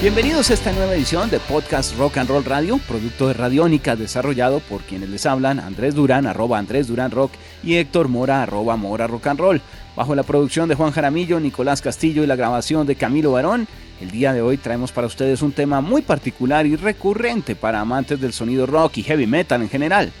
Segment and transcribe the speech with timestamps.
[0.00, 4.60] Bienvenidos a esta nueva edición de Podcast Rock and Roll Radio, producto de Radiónica desarrollado
[4.60, 7.32] por quienes les hablan, Andrés Durán, arroba Andrés Durán Rock
[7.64, 9.60] y Héctor Mora, arroba Mora Rock and Roll.
[9.96, 13.66] Bajo la producción de Juan Jaramillo, Nicolás Castillo y la grabación de Camilo Barón,
[14.00, 18.20] el día de hoy traemos para ustedes un tema muy particular y recurrente para amantes
[18.20, 20.12] del sonido rock y heavy metal en general.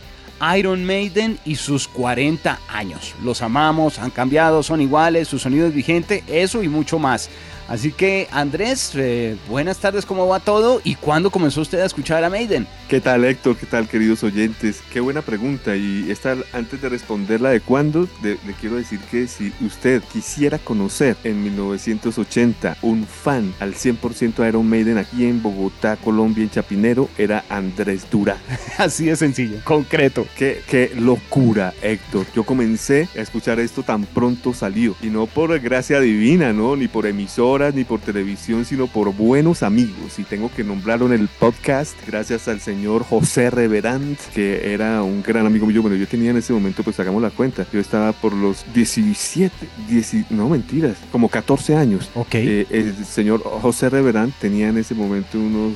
[0.56, 3.14] Iron Maiden y sus 40 años.
[3.22, 7.30] Los amamos, han cambiado, son iguales, su sonido es vigente, eso y mucho más.
[7.68, 10.80] Así que Andrés, eh, buenas tardes, ¿cómo va todo?
[10.84, 12.66] ¿Y cuándo comenzó usted a escuchar a Maiden?
[12.88, 13.58] ¿Qué tal Héctor?
[13.58, 14.80] ¿Qué tal queridos oyentes?
[14.90, 19.52] Qué buena pregunta y esta, antes de responderla de cuándo, le quiero decir que si
[19.60, 25.96] usted quisiera conocer en 1980 un fan al 100% de Iron Maiden aquí en Bogotá,
[25.96, 28.38] Colombia, en Chapinero, era Andrés Dura.
[28.78, 30.26] Así de sencillo, concreto.
[30.38, 32.24] Qué, qué locura Héctor.
[32.34, 36.74] Yo comencé a escuchar esto tan pronto salió y no por gracia divina, ¿no?
[36.74, 40.18] Ni por emisor ni por televisión, sino por buenos amigos.
[40.18, 45.22] Y tengo que nombrarlo en el podcast gracias al señor José Reverand, que era un
[45.22, 45.82] gran amigo mío.
[45.82, 49.52] Bueno, yo tenía en ese momento, pues hagamos la cuenta, yo estaba por los 17,
[49.88, 52.10] 10, no mentiras, como 14 años.
[52.14, 52.34] Ok.
[52.34, 55.72] Eh, el señor José Reverand tenía en ese momento unos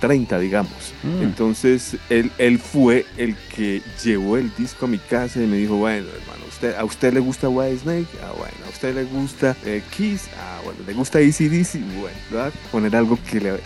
[0.00, 0.94] 30, eh, digamos.
[1.02, 1.22] Mm.
[1.22, 5.76] Entonces, él, él fue el que llevó el disco a mi casa y me dijo,
[5.76, 8.06] bueno, hermano, usted, ¿a usted le gusta White Snake?
[8.22, 10.28] Ah, bueno, ¿a usted le gusta eh, Kiss?
[10.38, 12.52] Ah, bueno, ¿le gusta gusta ACDC, bueno, ¿verdad?
[12.70, 13.60] Poner algo que le,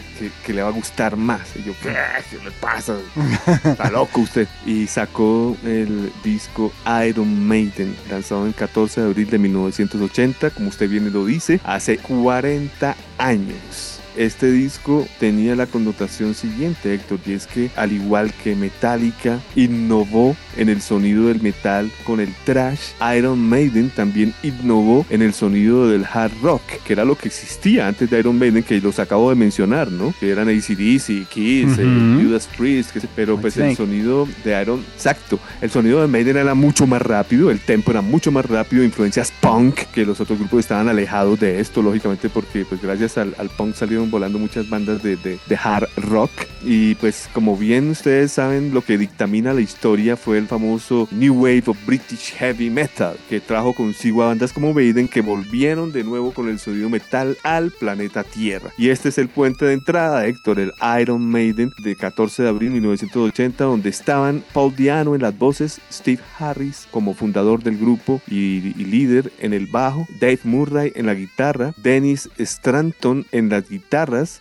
[0.46, 1.56] que, le va a gustar más.
[1.56, 1.92] Y yo, ¿qué,
[2.30, 2.96] ¿Qué le pasa?
[3.64, 4.46] Está loco usted.
[4.64, 6.72] Y sacó el disco
[7.04, 11.98] Iron Maiden, lanzado el 14 de abril de 1980, como usted bien lo dice, hace
[11.98, 18.54] 40 años este disco tenía la connotación siguiente, Héctor, y es que al igual que
[18.54, 25.22] Metallica innovó en el sonido del metal con el trash, Iron Maiden también innovó en
[25.22, 28.80] el sonido del hard rock, que era lo que existía antes de Iron Maiden, que
[28.80, 30.14] los acabo de mencionar, ¿no?
[30.18, 35.70] Que eran ACDC, Kiss, eh, Judas Priest, pero pues el sonido de Iron, exacto, el
[35.70, 39.74] sonido de Maiden era mucho más rápido, el tempo era mucho más rápido, influencias punk,
[39.92, 43.74] que los otros grupos estaban alejados de esto, lógicamente, porque pues gracias al, al punk
[43.74, 46.30] salieron volando muchas bandas de, de, hard rock.
[46.62, 51.42] Y pues como bien ustedes saben, lo que dictamina la historia fue el famoso New
[51.42, 56.04] Wave of British Heavy Metal, que trajo consigo a bandas como Maiden que volvieron de
[56.04, 58.70] nuevo con el sonido metal al planeta Tierra.
[58.78, 62.70] Y este es el puente de entrada, Héctor, el Iron Maiden de 14 de abril
[62.70, 68.20] de 1980, donde estaban Paul Diano en las voces, Steve Harris como fundador del grupo
[68.26, 73.60] y, y líder en el bajo, Dave Murray en la guitarra, Dennis Stranton en la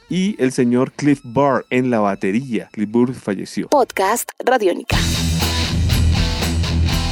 [0.10, 2.70] y el señor Cliff Barr en la batería.
[2.72, 3.68] Cliff Barr falleció.
[3.70, 4.98] Podcast Radiónica.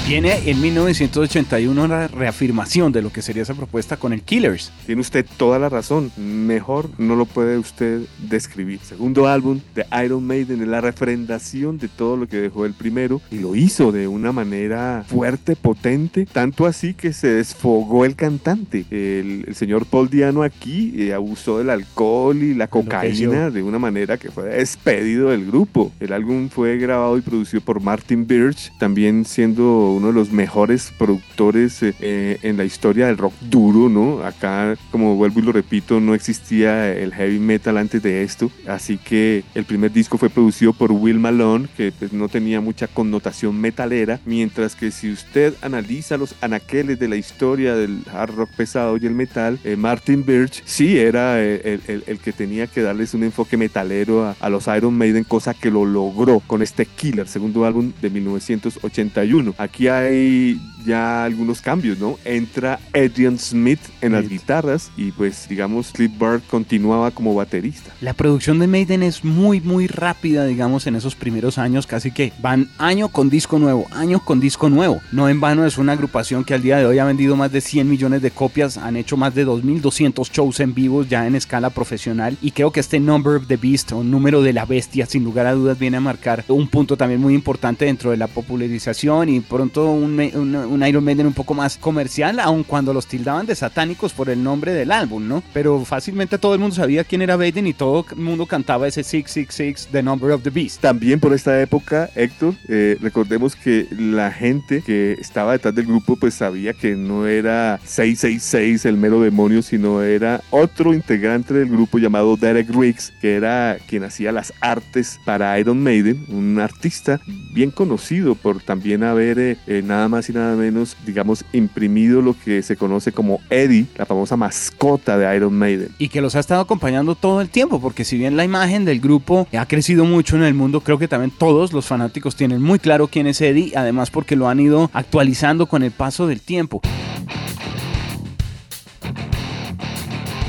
[0.06, 4.72] Tiene en 1981 una reafirmación de lo que sería esa propuesta con el Killers.
[4.86, 6.12] Tiene usted toda la razón.
[6.18, 8.80] Mejor no lo puede usted describir.
[8.80, 13.22] Segundo álbum de Iron Maiden es la refrendación de todo lo que dejó el primero
[13.32, 18.86] y lo hizo de una manera fuerte, potente, tanto así que se desfogó el cantante.
[18.90, 24.18] El, señor Paul Diano aquí eh, abusó del alcohol y la cocaína de una manera
[24.18, 25.92] que fue despedido del grupo.
[26.00, 30.94] El álbum fue grabado y producido por Martin Birch, también siendo uno de los mejores
[30.98, 34.24] productores eh, eh, en la historia del rock duro, ¿no?
[34.24, 38.98] Acá, como vuelvo y lo repito, no existía el heavy metal antes de esto, así
[38.98, 43.60] que el primer disco fue producido por Will Malone, que pues, no tenía mucha connotación
[43.60, 48.98] metalera, mientras que si usted analiza los anaqueles de la historia del hard rock pesado
[48.98, 53.24] y el metal, eh, Martin Birch sí era el, el, que tenía que darles un
[53.24, 57.66] enfoque metalero a, a los Iron Maiden, cosa que lo logró con este Killer, segundo
[57.66, 59.56] álbum de 1981.
[59.58, 62.18] Aquí hay ya algunos cambios, ¿no?
[62.26, 67.92] Entra Adrian Smith en las guitarras y pues digamos Cliff Bird continuaba como baterista.
[68.02, 72.34] La producción de Maiden es muy muy rápida, digamos, en esos primeros años, casi que
[72.42, 75.02] van año con disco nuevo, año con disco nuevo.
[75.12, 77.62] No en vano es una agrupación que al día de hoy ha vendido más de
[77.62, 81.70] 100 millones de copias, han hecho más de 2.200 shows en vivos ya en escala
[81.70, 85.24] profesional y creo que este Number of the Beast o número de la bestia sin
[85.24, 89.30] lugar a dudas viene a marcar un punto también muy importante dentro de la popularización
[89.30, 93.46] y pronto pronto un, un, Iron Maiden un poco más comercial, aun cuando los tildaban
[93.46, 95.44] de satánicos por el nombre del álbum, ¿no?
[95.54, 99.04] Pero fácilmente todo el mundo sabía quién era Maiden y todo el mundo cantaba ese
[99.04, 100.82] 666, The Number of the Beast.
[100.82, 106.16] También por esta época, Héctor, eh, recordemos que la gente que estaba detrás del grupo
[106.16, 111.98] pues sabía que no era 666 el mero demonio, sino era otro integrante del grupo
[111.98, 117.22] llamado Derek Riggs, que era quien hacía las artes para Iron Maiden, un artista
[117.54, 122.36] bien conocido por también haber eh, eh, nada más y nada menos, digamos, imprimido lo
[122.38, 125.90] que se conoce como Eddie, la famosa mascota de Iron Maiden.
[125.98, 129.00] Y que los ha estado acompañando todo el tiempo, porque si bien la imagen del
[129.00, 132.80] grupo ha crecido mucho en el mundo, creo que también todos los fanáticos tienen muy
[132.80, 136.82] claro quién es Eddie, además porque lo han ido actualizando con el paso del tiempo.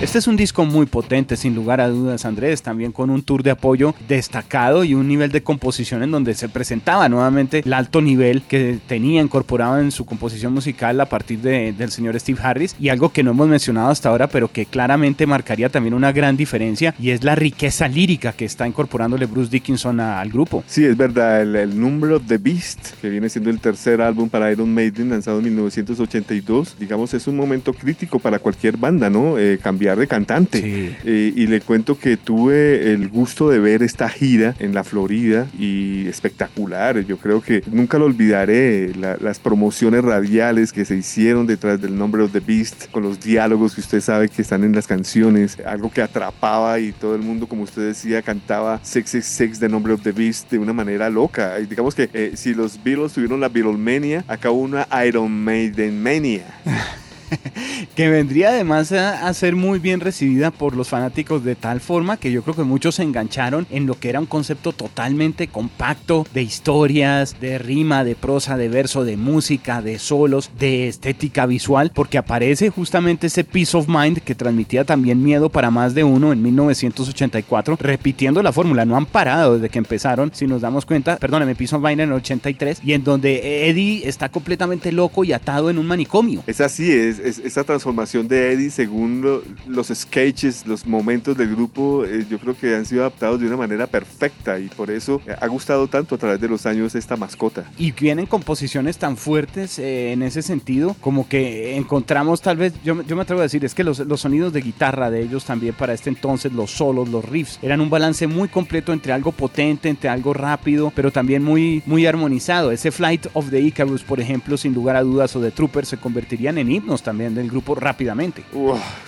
[0.03, 3.45] Este es un disco muy potente, sin lugar a dudas, Andrés, también con un tour
[3.45, 8.01] de apoyo destacado y un nivel de composición en donde se presentaba nuevamente el alto
[8.01, 12.75] nivel que tenía incorporado en su composición musical a partir de, del señor Steve Harris
[12.81, 16.37] y algo que no hemos mencionado hasta ahora, pero que claramente marcaría también una gran
[16.37, 20.65] diferencia y es la riqueza lírica que está incorporándole Bruce Dickinson al grupo.
[20.67, 24.75] Sí, es verdad, el, el the Beast, que viene siendo el tercer álbum para Iron
[24.75, 29.39] Maiden lanzado en 1982, digamos, es un momento crítico para cualquier banda, ¿no?
[29.39, 30.97] Eh, cambiar de cantante.
[31.05, 35.47] Eh, y le cuento que tuve el gusto de ver esta gira en la Florida
[35.59, 37.01] y espectacular.
[37.01, 38.93] Yo creo que nunca lo olvidaré.
[38.95, 43.75] las promociones radiales que se hicieron detrás del nombre of the Beast, con los diálogos
[43.75, 47.47] que usted sabe que están en las canciones, algo que atrapaba y todo el mundo,
[47.47, 51.59] como usted decía, cantaba 666 The Number of the Beast de una manera loca.
[51.61, 56.45] Y digamos que eh, si los Beatles tuvieron la Beatlemania, acabó una Iron Maiden Mania.
[57.97, 62.31] que vendría además a, ser muy bien recibida por los fanáticos de tal forma que
[62.31, 66.43] yo creo que muchos se engancharon en lo que era un concepto totalmente compacto de
[66.43, 72.19] historias, de rima, de prosa, de verso, de música, de solos, de estética visual, porque
[72.19, 76.43] aparece justamente ese Peace of Mind que transmitía también miedo para más de uno en
[76.43, 81.55] 1984, repitiendo la fórmula, no han parado desde que empezaron, si nos damos cuenta, perdóneme,
[81.55, 85.71] Peace of Mind en el 83, y en donde Eddie está completamente loco y atado
[85.71, 86.43] en un manicomio.
[86.47, 92.27] Es así, es, esa transformación de Eddie según los sketches, los momentos del grupo, eh,
[92.29, 95.87] yo creo que han sido adaptados de una manera perfecta y por eso ha gustado
[95.89, 97.65] tanto a través de los años esta mascota.
[97.79, 103.03] Y vienen composiciones tan fuertes eh, en ese sentido, como que encontramos tal vez, yo,
[103.03, 105.75] yo me atrevo a decir, es que los, los sonidos de guitarra de ellos también
[105.75, 109.89] para este entonces, los solos, los riffs, eran un balance muy completo entre algo potente,
[109.89, 112.71] entre algo rápido, pero también muy, muy armonizado.
[112.71, 115.97] Ese Flight of the Icarus, por ejemplo, sin lugar a dudas, o de Trooper, se
[115.97, 118.43] convertirían en himnos también del grupo rápidamente.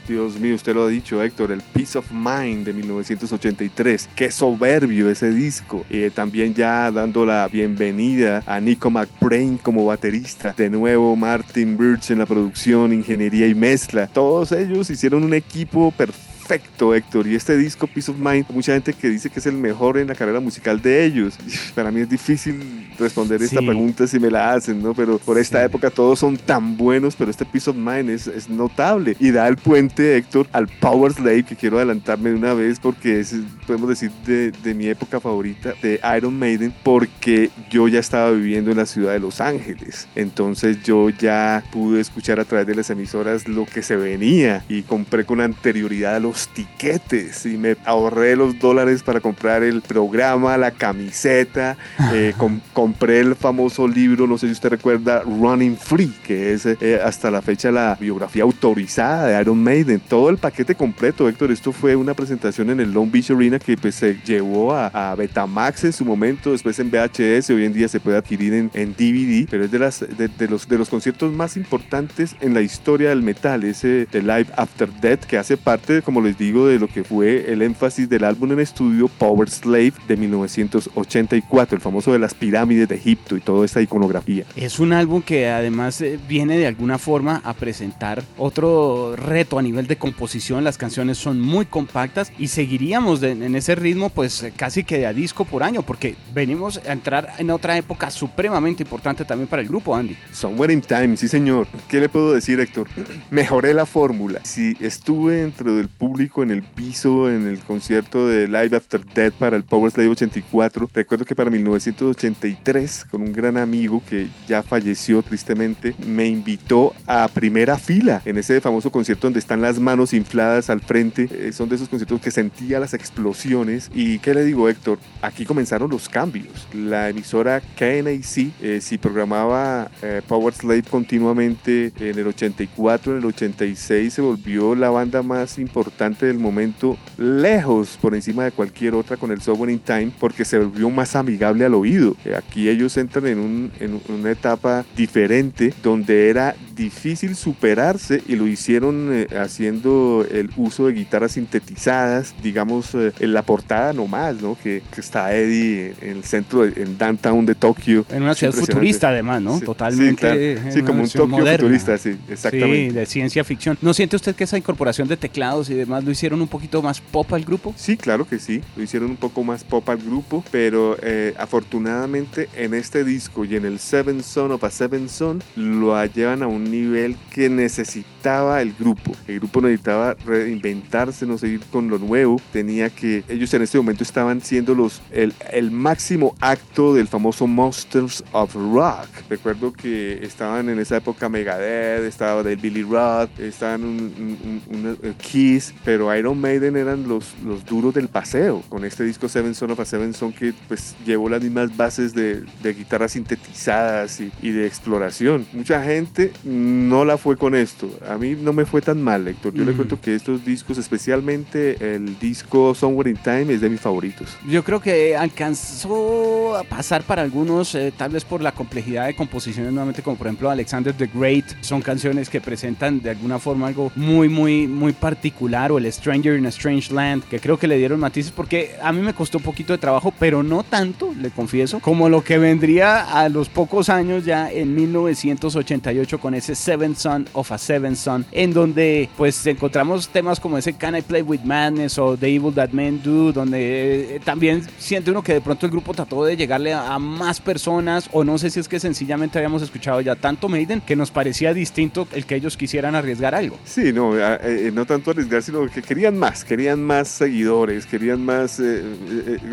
[0.07, 4.11] Dios mío, usted lo ha dicho, Héctor, el Peace of Mind de 1983.
[4.15, 5.87] Qué soberbio ese disco.
[5.89, 10.55] Eh, también ya dando la bienvenida a Nico McBrain como baterista.
[10.55, 14.07] De nuevo Martin Birch en la producción, ingeniería y mezcla.
[14.07, 17.27] Todos ellos hicieron un equipo perfecto perfecto, Héctor.
[17.27, 20.09] Y este disco, Peace of Mind, mucha gente que dice que es el mejor en
[20.09, 21.39] la carrera musical de ellos.
[21.75, 24.95] Para mí es difícil responder esta pregunta si me la hacen, ¿no?
[24.95, 28.49] Pero por esta época todos son tan buenos, pero este Peace of Mind es, es,
[28.49, 29.17] notable.
[29.19, 33.21] Y da el puente, Héctor, al Power Slave, que quiero adelantarme de una vez porque
[33.21, 33.35] es,
[33.67, 38.71] podemos decir, de, de mi época favorita de Iron Maiden, porque yo ya estaba viviendo
[38.71, 40.09] en la ciudad de Los Ángeles.
[40.15, 44.83] Entonces yo ya pude escuchar a través de las emisoras lo que se venía y
[44.83, 50.57] compré con anterioridad a los tiquetes y me ahorré los dólares para comprar el programa,
[50.57, 51.77] la camiseta,
[52.13, 52.35] eh,
[52.73, 57.31] compré el famoso libro, no sé si usted recuerda, Running Free, que es eh, hasta
[57.31, 61.97] la fecha la biografía autorizada de Iron Maiden, todo el paquete completo, Héctor, esto fue
[61.97, 66.05] una presentación en el Long Beach Arena que pues, se llevó a, Betamax en su
[66.05, 69.79] momento, después en VHS, hoy en día se puede adquirir en, DVD, pero es de,
[69.79, 74.23] las, de, los, de los conciertos más importantes en la historia del metal, ese de
[74.23, 78.09] Live After Death, que hace parte, como les digo, de lo que fue el énfasis
[78.09, 83.37] del álbum en estudio Power Slave de 1984, el famoso de las pirámides de Egipto
[83.37, 84.45] y toda esta iconografía.
[84.57, 89.63] Es un álbum que además eh, viene de alguna forma a presentar otro reto a
[89.63, 90.65] nivel de composición.
[90.65, 95.07] Las canciones son muy compactas y seguiríamos en ese ritmo pues eh, casi que de
[95.07, 99.63] a disco por año porque venimos a entrar en otra época supremamente importante también para
[99.63, 100.17] el grupo, Andy.
[100.33, 101.67] Somewhere in Time, sí señor.
[101.89, 102.89] ¿Qué le puedo decir, Héctor?
[103.31, 104.41] Mejoré la fórmula.
[104.45, 109.05] Si estuve dentro del público público en el piso en el concierto de Live After
[109.05, 110.89] Death para el Power Slave 84.
[110.95, 117.27] Recuerdo que para 1983, con un gran amigo que ya falleció tristemente, me invitó a
[117.27, 121.29] primera fila en ese famoso concierto donde están las manos infladas al frente.
[121.33, 123.91] Eh, son de esos conciertos que sentía las explosiones.
[123.93, 125.01] ¿Y qué le digo, Héctor?
[125.21, 126.69] Aquí comenzaron los cambios.
[126.73, 133.25] La emisora KNAC, eh, si programaba eh, Power Slave continuamente en el 84, en el
[133.25, 139.17] 86 se volvió la banda más importante del momento, lejos por encima de cualquier otra
[139.17, 142.17] con el Software in Time, porque se volvió más amigable al oído.
[142.25, 148.47] Eh, aquí ellos entran en, en una etapa diferente donde era difícil superarse y lo
[148.47, 154.57] hicieron eh, haciendo el uso de guitarras sintetizadas, digamos eh, en la portada nomás, ¿no?
[154.63, 158.05] Que, que, está Eddie en el centro, en downtown de Tokio.
[158.11, 159.61] En una ciudad futurista además, ¿no?
[159.61, 160.73] Totalmente.
[160.73, 162.91] Sí, como un Tokio futurista, sí, exactamente.
[162.91, 163.79] Sí, de ciencia ficción.
[163.81, 167.01] ¿No siente usted que esa incorporación de teclados y demás lo hicieron un poquito más
[167.01, 167.75] pop al grupo?
[167.77, 172.49] Sí, claro que sí, lo hicieron un poco más pop al grupo, pero eh, afortunadamente
[172.57, 176.47] en este disco y en el Seven Son of a Seven Son lo llevan a
[176.47, 179.13] un nivel que necesitaba el grupo.
[179.29, 182.41] El grupo necesitaba reinventarse, no seguir con lo nuevo.
[182.53, 187.47] Tenía que, ellos en este momento estaban siendo los, el, el máximo acto del famoso
[187.47, 189.09] Monsters of Rock.
[189.29, 195.75] Recuerdo que estaban en esa época Megadeth, estaba del Billy Roth, estaban un, un, Kiss,
[195.85, 199.81] pero Iron Maiden eran los, los duros del paseo con este disco Seven Son of
[199.81, 204.51] a Seven Son que pues llevó las mismas bases de, de guitarras sintetizadas y, y
[204.51, 205.47] de exploración.
[205.53, 207.91] Mucha gente no la fue con esto.
[208.09, 209.55] A mí no me fue tan mal, Héctor.
[209.55, 213.81] Yo le cuento que estos discos, especialmente el disco Somewhere in Time, es de mis
[213.81, 214.29] favoritos.
[214.47, 219.17] Yo creo que alcanzó a pasar para algunos, eh, tal vez por la complejidad de
[219.17, 221.45] composiciones, nuevamente, como por ejemplo Alexander the Great.
[221.61, 225.73] Son canciones que presentan de alguna forma algo muy, muy, muy particular.
[225.73, 228.93] O el Stranger in a Strange Land, que creo que le dieron matices porque a
[228.93, 232.39] mí me costó un poquito de trabajo, pero no tanto, le confieso, como lo que
[232.39, 237.97] vendría a los pocos años ya en 1988 con ese Seven Son of a Seven
[237.97, 242.29] Son, en donde pues encontramos temas como ese Can I Play With Madness o The
[242.29, 246.25] Evil That Men Do, donde eh, también siente uno que de pronto el grupo trató
[246.25, 250.15] de llegarle a, más personas o no sé si es que sencillamente habíamos escuchado ya
[250.17, 253.59] tanto Maiden que nos parecía distinto el que ellos quisieran arriesgar algo.
[253.65, 258.61] Sí, no, eh, no tanto arriesgar, sino que querían más, querían más seguidores, querían más,
[258.61, 258.83] eh,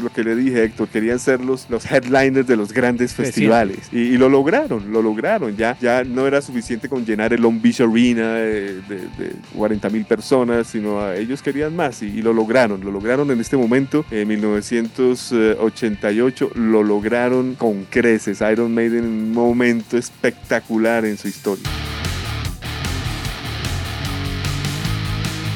[0.02, 4.00] lo que le dije Héctor, querían ser los, los headliners de los grandes festivales y,
[4.00, 7.82] y, lo lograron, lo lograron, ya, ya no era suficiente con llenar el Long Beach
[7.82, 12.84] Arena de, de, de 40 mil personas, sino ellos querían más y, y, lo lograron,
[12.84, 19.32] lo lograron en este momento, en 1988 lo lograron con creces, Iron Maiden en un
[19.32, 21.68] momento espectacular en su historia.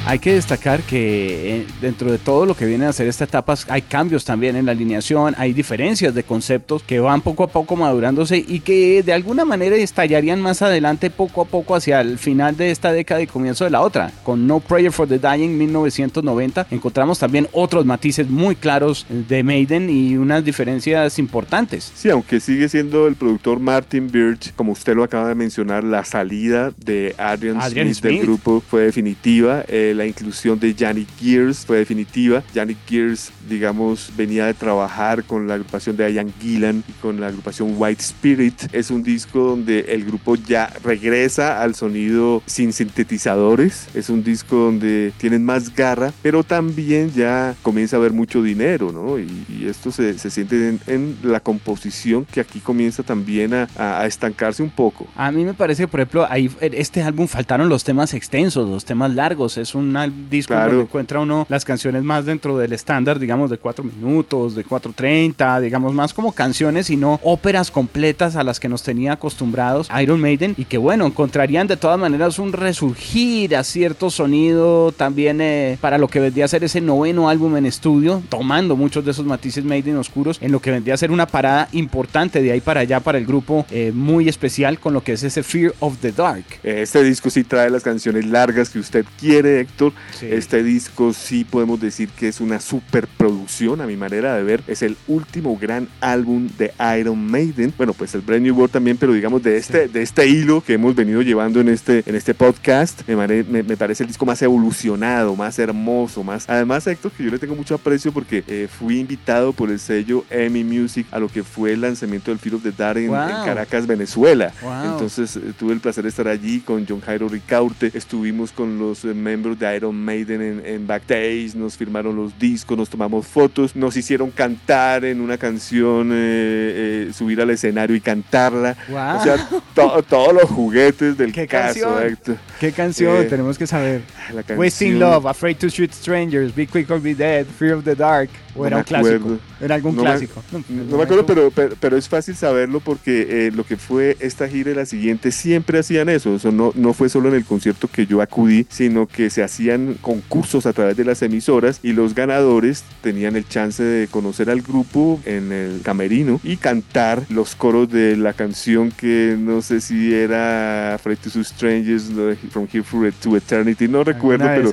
[0.08, 3.56] Hay que destacar que eh, dentro de todo lo que viene a hacer esta etapa
[3.70, 7.76] hay cambios también en la alineación, hay diferencias de conceptos que van poco a poco
[7.76, 12.56] madurándose y que de alguna manera estallarían más adelante poco a poco hacia el final
[12.56, 14.12] de esta década y comienzo de la otra.
[14.24, 19.90] Con No Prayer for the Dying 1990 encontramos también otros matices muy claros de Maiden
[19.90, 21.92] y unas diferencias importantes.
[21.96, 26.06] Sí, aunque sigue siendo el productor Martin Birch, como usted lo acaba de mencionar, la
[26.06, 28.14] salida de Adrian, Adrian Smith, Smith.
[28.14, 29.64] del grupo fue definitiva.
[29.96, 32.44] La inclusión de Yannick Gears fue definitiva.
[32.54, 37.28] Yannick Gears, digamos, venía de trabajar con la agrupación de Ian Gillan y con la
[37.28, 38.74] agrupación White Spirit.
[38.74, 43.88] Es un disco donde el grupo ya regresa al sonido sin sintetizadores.
[43.94, 48.92] Es un disco donde tienen más garra, pero también ya comienza a haber mucho dinero,
[48.92, 49.18] ¿no?
[49.20, 53.68] Y, y esto se, se siente en, en, la composición que aquí comienza también a,
[53.78, 55.08] a, estancarse un poco.
[55.16, 59.14] A mí me parece por ejemplo, ahí este álbum faltaron los temas extensos, los temas
[59.14, 59.58] largos.
[59.58, 59.85] Es un
[60.30, 60.72] disco Claro.
[60.72, 65.60] donde encuentra uno las canciones más dentro del estándar, digamos, de 4 minutos, de 4.30,
[65.62, 70.22] digamos, más como canciones y no óperas completas a las que nos tenía acostumbrados Iron
[70.22, 75.78] Maiden y que, bueno, encontrarían de todas maneras un resurgir a cierto sonido también eh,
[75.82, 79.26] para lo que vendría a ser ese noveno álbum en estudio, tomando muchos de esos
[79.26, 82.82] matices Maiden oscuros en lo que vendría a ser una parada importante de ahí para
[82.82, 86.12] allá para el grupo, eh, muy especial con lo que es ese Fear of the
[86.12, 86.46] Dark.
[86.64, 89.92] Este disco sí trae las canciones largas que usted quiere, Héctor.
[90.18, 90.28] Sí.
[90.32, 94.64] Este disco sí podemos decir que es una superproducción, a mi manera de ver.
[94.68, 97.74] Es el último gran álbum de Iron Maiden.
[97.78, 99.94] Bueno, pues el Brand New World también, pero digamos de este, Sí.
[99.94, 103.76] de este hilo que hemos venido llevando en este, en este podcast, me, me- me
[103.78, 106.46] parece el disco más evolucionado, más hermoso, más...
[106.50, 110.24] Además, Héctor, que yo le tengo mucho aprecio porque eh, fui invitado por el sello
[110.30, 113.18] EMI Music a lo que fue el lanzamiento del Fear of the Dark en, Wow.
[113.22, 114.54] en Caracas, Venezuela.
[114.62, 114.94] Wow.
[114.94, 119.04] Entonces eh, tuve el placer de estar allí con John Jairo Ricaurte, estuvimos con los
[119.04, 123.26] eh, miembros de de Iron Maiden en, en backstage, nos firmaron los discos, nos tomamos
[123.28, 128.76] fotos, nos hicieron cantar en una canción, eh, eh, subir al escenario y cantarla.
[128.90, 129.18] Wow.
[129.18, 132.04] O sea, to- todos los juguetes del ¿Qué caso, canción?
[132.12, 132.38] Héctor.
[132.60, 133.18] ¿Qué canción?
[133.18, 134.02] Eh, Tenemos que saber.
[134.30, 137.84] La canción- Wasting Love, Afraid to Shoot Strangers, Be Quick or Be Dead, Fear of
[137.84, 138.30] the Dark.
[138.58, 139.16] ¿O No era me un clásico?
[139.16, 139.40] acuerdo.
[139.60, 140.44] ¿Era algún No me- clásico?
[140.70, 144.48] No me acuerdo, pero, pero, pero es fácil saberlo porque eh, lo que fue esta
[144.48, 146.36] gira y la siguiente siempre hacían eso.
[146.36, 149.96] Eso no, no fue solo en el concierto que yo acudí, sino que se hacían
[150.02, 154.62] concursos a través de las emisoras y los ganadores tenían el chance de conocer al
[154.62, 160.14] grupo en el camerino y cantar los coros de la canción que no sé si
[160.14, 162.12] era Afraid to Strangers,
[162.52, 164.72] From Here for- to Eternity, no recuerdo, pero,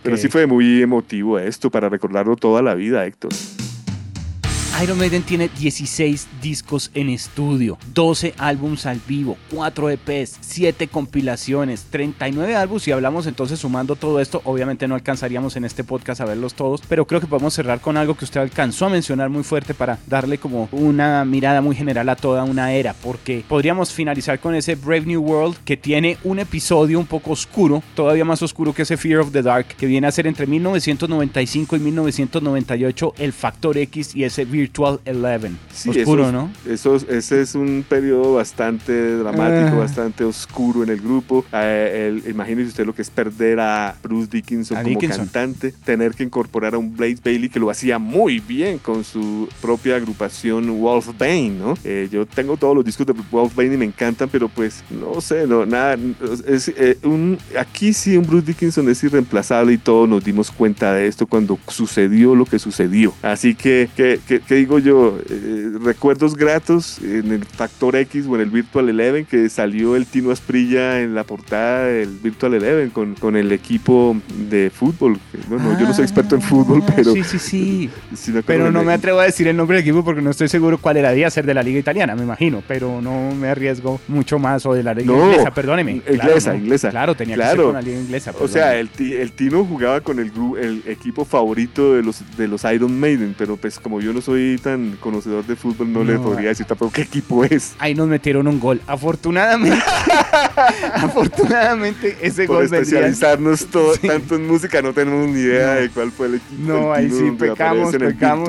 [0.00, 3.32] pero sí fue muy emotivo esto para recordarlo toda la vida, Héctor.
[4.82, 11.84] Iron Maiden tiene 16 discos en estudio, 12 álbums al vivo, 4 EPs, 7 compilaciones,
[11.90, 12.84] 39 álbumes.
[12.84, 16.80] Si hablamos entonces sumando todo esto, obviamente no alcanzaríamos en este podcast a verlos todos,
[16.88, 19.98] pero creo que podemos cerrar con algo que usted alcanzó a mencionar muy fuerte para
[20.06, 24.76] darle como una mirada muy general a toda una era, porque podríamos finalizar con ese
[24.76, 28.96] Brave New World que tiene un episodio un poco oscuro, todavía más oscuro que ese
[28.96, 34.16] Fear of the Dark, que viene a ser entre 1995 y 1998 el Factor X
[34.16, 34.69] y ese Virtual
[35.04, 35.58] Eleven.
[35.72, 36.50] Sí, Oscuro, ¿no?
[36.68, 39.80] Eso, ese es un periodo bastante dramático, Ah.
[39.80, 41.44] bastante oscuro en el grupo.
[41.52, 45.26] Eh, el- imagínese usted lo que es perder a Bruce Dickinson A como Dickinson.
[45.26, 49.48] cantante, tener que incorporar a un Blaze Bailey que lo hacía muy bien con su
[49.60, 51.74] propia agrupación Wolfbane, ¿no?
[51.84, 55.46] Eh, yo tengo todos los discos de Wolfbane y me encantan, pero pues no sé,
[55.46, 55.96] no, nada.
[56.46, 60.92] Es, eh, un, aquí sí un Bruce Dickinson es irreemplazable y todos nos dimos cuenta
[60.94, 63.12] de esto cuando sucedió lo que sucedió.
[63.22, 65.18] Así que, ¿qué, qué- qué digo yo?
[65.28, 70.06] Eh, recuerdos gratos en el Factor X o en el Virtual Eleven que salió el
[70.06, 74.16] Tino Asprilla en la portada del Virtual Eleven con, con el equipo
[74.48, 75.18] de fútbol.
[75.48, 77.12] Bueno, yo no soy experto en fútbol, Ah, pero...
[77.12, 77.90] Sí, sí, sí.
[78.46, 80.96] Pero no me atrevo a decir el nombre del equipo porque no estoy seguro cuál
[80.96, 81.10] era.
[81.10, 82.62] Debía ser de la Liga Italiana, me imagino.
[82.66, 84.64] Pero no me arriesgo mucho más.
[84.66, 85.92] O de la Liga No, Inglesa, perdóneme.
[86.08, 86.58] inglesa, ¿no?
[86.58, 86.90] inglesa.
[86.90, 87.56] Claro, tenía que Claro.
[87.56, 88.32] ser con la Liga Inglesa.
[88.40, 92.64] O sea, el, el Tino jugaba con el, el equipo favorito de los, de los
[92.64, 96.48] Iron Maiden, pero pues como yo no soy tan conocedor de fútbol, no, le podría
[96.50, 97.74] decir tampoco qué equipo es.
[97.78, 98.80] Ahí nos metieron un gol.
[98.86, 99.78] Afortunadamente,
[100.94, 104.06] afortunadamente ese Por gol especializarnos todo, Sí.
[104.06, 105.80] tanto en música, no tenemos ni idea No.
[105.80, 106.62] de cuál fue el equipo.
[106.72, 108.48] No, ahí sí pecamos, pecamos.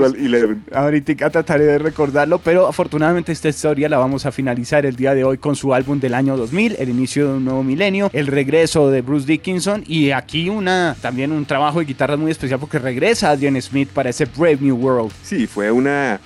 [0.74, 5.24] Ahorita trataré de recordarlo, pero afortunadamente esta historia la vamos a finalizar el día de
[5.24, 8.90] hoy con su álbum del año 2000, el inicio de un nuevo milenio, el regreso
[8.90, 13.32] de Bruce Dickinson y aquí una también un trabajo de guitarras muy especial porque regresa
[13.32, 15.12] Adrian Smith para ese Brave New World.
[15.24, 15.72] Sí, fue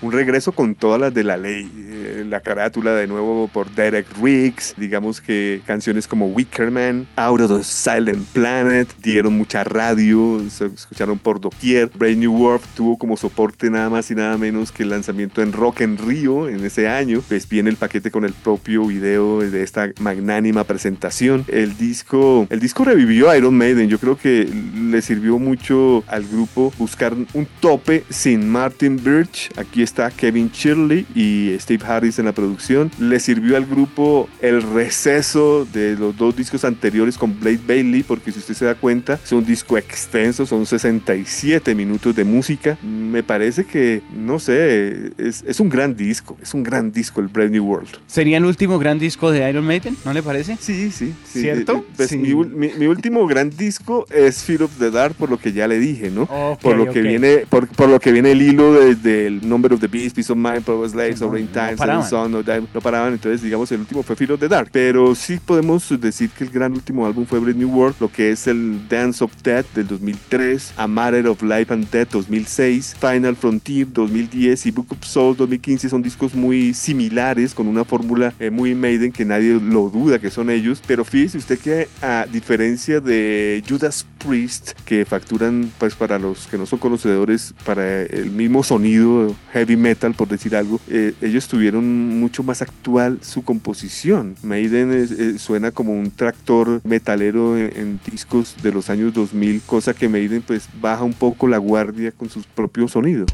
[0.02, 1.70] un regreso con todas las de la ley.
[1.76, 4.74] Eh, la carátula de nuevo por Derek Riggs.
[4.78, 11.18] Digamos que canciones como Wickerman, Out of the Silent Planet dieron mucha radio, se escucharon
[11.18, 11.90] por doquier.
[11.96, 15.52] Brave New World tuvo como soporte nada más y nada menos que el lanzamiento en
[15.52, 17.22] Rock en Rio en ese año.
[17.28, 21.46] Pues viene el paquete con el propio video de esta magnánima presentación.
[21.48, 23.90] El disco, el disco revivió a Iron Maiden.
[23.90, 29.45] Yo creo que le sirvió mucho al grupo buscar un tope sin Martin Birch.
[29.58, 32.92] Aquí está Kevin Shirley y Steve Harris en la producción.
[33.00, 38.32] Le sirvió al grupo el receso de los dos discos anteriores con Blade Bailey, porque
[38.32, 42.78] si usted se da cuenta, es un disco extenso, son 67 minutos de música.
[42.84, 47.28] Me parece que, no sé, es, es un gran disco, es un gran disco el
[47.28, 47.90] Brave New World.
[48.08, 49.96] ¿Sería el último gran disco de Iron Maiden?
[50.06, 50.58] ¿No le parece?
[50.60, 51.42] Sí, sí, sí.
[51.42, 51.78] ¿Cierto?
[51.78, 52.18] Eh, pues Sí.
[52.18, 55.68] Mi, mi- mi último gran disco es Fear of the Dark, por lo que ya
[55.68, 56.24] le dije, ¿no?
[56.24, 57.08] Ok, por lo que ok.
[57.08, 60.32] viene, por, por lo que viene el hilo desde el Number of the Beast, Peace
[60.32, 62.10] of Mind, Power Rain no Times.
[62.10, 63.14] Sun, no, no paraban.
[63.14, 64.70] Entonces, digamos, el último fue Fear of the Dark.
[64.72, 68.32] Pero sí podemos decir que el gran último álbum fue Brave New World, lo que
[68.32, 73.36] es el Dance of Death del 2003, A Matter of Life and Death 2006, Final
[73.36, 78.50] Frontier 2010 y Book of Souls 2015 son discos muy similares con una fórmula eh,
[78.50, 80.82] muy Maiden que nadie lo duda que son ellos.
[80.86, 86.58] Pero fíjese usted que a diferencia de Judas Priest, que facturan, pues para los que
[86.58, 92.20] no son conocedores, para el mismo sonido heavy metal, por decir algo, eh, ellos tuvieron
[92.20, 94.36] mucho más actual su composición.
[94.44, 99.94] Maiden eh, suena como un tractor metalero en, en discos de los años 2000, cosa
[99.94, 103.26] que Maiden pues baja un poco la guardia con su propio sonido.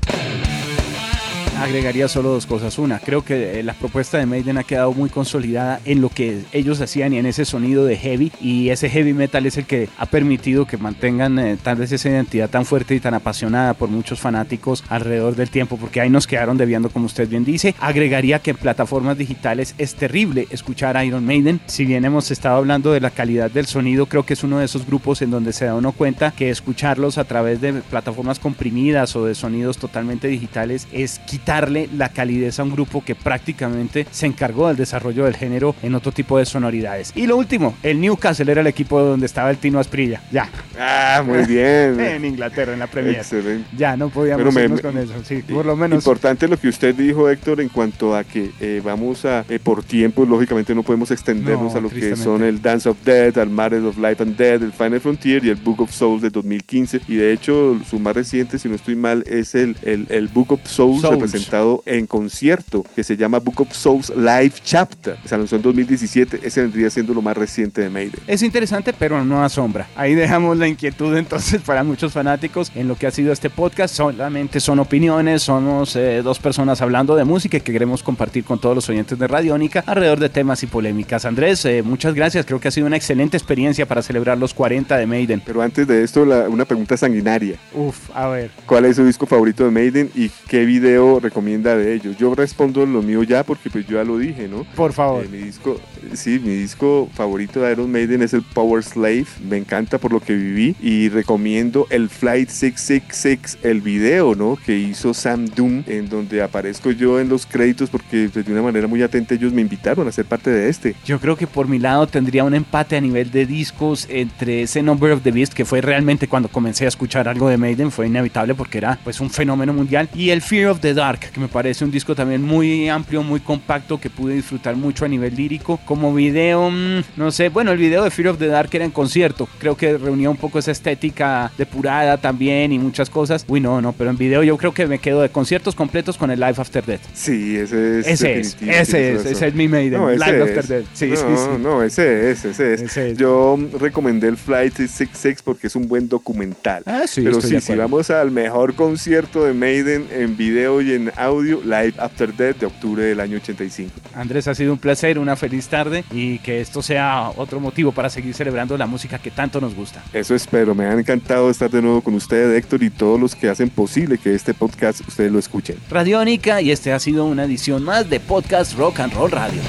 [1.63, 2.77] Agregaría solo dos cosas.
[2.77, 6.41] Una, creo que eh, la propuesta de Maiden ha quedado muy consolidada en lo que
[6.51, 8.31] ellos hacían y en ese sonido de heavy.
[8.41, 12.09] Y ese heavy metal es el que ha permitido que mantengan eh, tal vez esa
[12.09, 16.27] identidad tan fuerte y tan apasionada por muchos fanáticos alrededor del tiempo, porque ahí nos
[16.27, 17.75] quedaron debiendo, como usted bien dice.
[17.79, 21.59] Agregaría que en plataformas digitales es terrible escuchar Iron Maiden.
[21.67, 24.65] Si bien hemos estado hablando de la calidad del sonido, creo que es uno de
[24.65, 29.15] esos grupos en donde se da uno cuenta que escucharlos a través de plataformas comprimidas
[29.15, 31.21] o de sonidos totalmente digitales es
[31.51, 35.95] quitarle la calidez a un grupo que prácticamente se encargó del desarrollo del género en
[35.95, 37.11] otro tipo de sonoridades.
[37.13, 40.21] Y lo último, el Newcastle era el equipo donde estaba el Tino Asprilla.
[40.31, 40.49] Ya.
[40.79, 41.99] Ah, muy bien.
[41.99, 43.17] en Inglaterra, en la Premier.
[43.17, 43.67] Excelente.
[43.77, 45.13] Ya, no podíamos irnos con eso.
[45.25, 45.97] Sí, por lo menos.
[45.97, 49.83] Importante lo que usted dijo, Héctor, en cuanto a que eh, vamos a, eh, por
[49.83, 53.49] tiempo, lógicamente no podemos extendernos No, a lo que son el Dance of Death, al
[53.49, 57.01] Matters of Life and Death, el Final Frontier y el Book of Souls de 2015.
[57.09, 60.53] Y de hecho, su más reciente, si no estoy mal, es el, el, el Book
[60.53, 61.15] of Souls, Souls.
[61.15, 61.40] representado
[61.85, 65.17] en concierto, que se llama Book of Souls Live Chapter.
[65.25, 66.39] Se lanzó en 2017.
[66.43, 68.19] Ese vendría siendo lo más reciente de Maiden.
[68.27, 69.87] Es interesante, pero no asombra.
[69.95, 73.93] Ahí dejamos la inquietud entonces para muchos fanáticos en lo que ha sido este podcast.
[73.95, 78.75] Solamente son opiniones, somos eh, dos personas hablando de música que queremos compartir con todos
[78.75, 81.25] los oyentes de Radiónica alrededor de temas y polémicas.
[81.25, 82.45] Andrés, eh, muchas gracias.
[82.45, 85.41] Creo que ha sido una excelente experiencia para celebrar los 40 de Maiden.
[85.45, 87.55] Pero antes de esto, la- una pregunta sanguinaria.
[87.73, 88.51] Uf, a ver.
[88.65, 92.17] ¿Cuál es su disco favorito de Maiden y qué video recomienda de ellos?
[92.17, 94.65] Yo respondo lo mío ya porque pues yo ya lo dije, ¿no?
[94.75, 95.23] Por favor.
[95.23, 95.79] Eh, mi disco,
[96.13, 99.25] sí, mi disco favorito de Iron Maiden es el Power Slave.
[99.47, 104.57] Me encanta por lo que viví y recomiendo el Flight 666, el video, ¿no?
[104.65, 108.61] Que hizo Sam Doom, en donde aparezco yo en los créditos porque pues, de una
[108.61, 110.95] manera muy atenta ellos me invitaron a ser parte de este.
[111.05, 114.83] Yo creo que por mi lado tendría un empate a nivel de discos entre ese
[114.83, 118.07] Number of the Beast, que fue realmente cuando comencé a escuchar algo de Maiden, fue
[118.07, 121.47] inevitable porque era pues un fenómeno mundial, y el Fear of the Dark, que me
[121.47, 125.79] parece un disco también muy amplio, muy compacto, que pude disfrutar mucho a nivel lírico.
[125.85, 128.91] Como video, mm, no sé, bueno, el video de Fear of the Dark era en
[128.91, 133.45] concierto, creo que reunía un poco esa estética depurada también y muchas cosas.
[133.47, 136.31] Uy, no, no, pero en video yo creo que me quedo de conciertos completos con
[136.31, 137.01] el Life After Death.
[137.13, 138.07] Sí, ese es.
[138.07, 140.41] Ese es, ese es, ese es mi Maiden, No, Life es.
[140.41, 140.85] After Death.
[140.93, 141.61] Sí, no, sí, sí.
[141.61, 142.81] no, ese es, ese es.
[142.81, 143.17] Ese es.
[143.17, 146.83] Yo recomendé el Flight 666 porque es un buen documental.
[146.85, 151.11] Ah, sí, Pero sí, si vamos al mejor concierto de Maiden en video y en
[151.17, 153.91] audio, Live After Death de octubre del año 85.
[154.15, 158.09] Andrés, ha sido un placer, una feliz tarde y que esto sea otro motivo para
[158.09, 160.03] seguir celebrando la música que tanto nos gusta.
[160.13, 160.75] Eso espero.
[160.75, 164.17] Me ha encantado estar de nuevo con ustedes, Héctor, y todos los que hacen posible
[164.17, 165.77] que este podcast ustedes lo escuchen.
[165.89, 169.61] Radiónica y este ha sido una edición más de Podcast Rock and Roll Radio.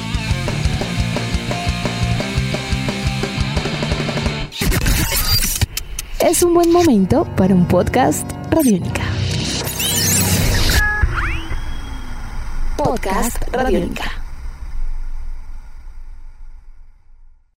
[6.21, 9.12] Es un buen momento para un podcast Radiónica.
[12.83, 14.22] Podcast Radiónica.